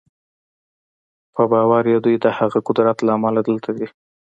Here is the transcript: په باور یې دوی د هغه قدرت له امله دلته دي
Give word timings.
په 1.35 1.41
باور 1.51 1.83
یې 1.91 1.97
دوی 2.05 2.15
د 2.23 2.25
هغه 2.39 2.59
قدرت 2.67 2.97
له 3.03 3.11
امله 3.17 3.41
دلته 3.49 3.69
دي 3.77 3.87